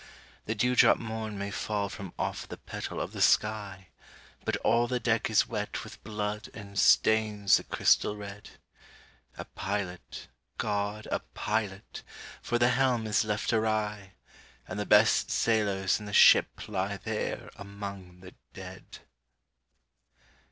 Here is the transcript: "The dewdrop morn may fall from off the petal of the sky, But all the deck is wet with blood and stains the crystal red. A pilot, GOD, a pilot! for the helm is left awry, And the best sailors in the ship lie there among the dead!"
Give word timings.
"The 0.45 0.55
dewdrop 0.55 0.97
morn 0.97 1.37
may 1.37 1.51
fall 1.51 1.87
from 1.87 2.11
off 2.17 2.47
the 2.47 2.57
petal 2.57 2.99
of 2.99 3.11
the 3.11 3.21
sky, 3.21 3.89
But 4.43 4.55
all 4.57 4.87
the 4.87 4.99
deck 4.99 5.29
is 5.29 5.47
wet 5.47 5.83
with 5.83 6.03
blood 6.03 6.49
and 6.55 6.79
stains 6.79 7.57
the 7.57 7.65
crystal 7.65 8.17
red. 8.17 8.49
A 9.37 9.45
pilot, 9.45 10.27
GOD, 10.57 11.05
a 11.11 11.19
pilot! 11.35 12.01
for 12.41 12.57
the 12.57 12.69
helm 12.69 13.05
is 13.05 13.23
left 13.23 13.53
awry, 13.53 14.13
And 14.67 14.79
the 14.79 14.87
best 14.87 15.29
sailors 15.29 15.99
in 15.99 16.07
the 16.07 16.13
ship 16.13 16.67
lie 16.67 16.97
there 16.97 17.51
among 17.55 18.21
the 18.21 18.33
dead!" 18.55 19.01